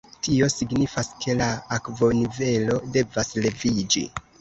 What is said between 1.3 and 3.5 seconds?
la akvonivelo devas